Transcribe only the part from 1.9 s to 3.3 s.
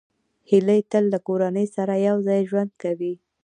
یوځای ژوند کوي